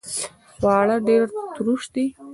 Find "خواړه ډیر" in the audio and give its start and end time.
0.53-1.23